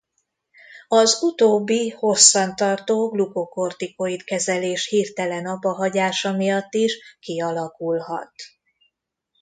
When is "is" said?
6.73-7.17